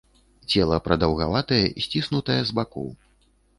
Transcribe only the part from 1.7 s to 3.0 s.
сціснутае з бакоў.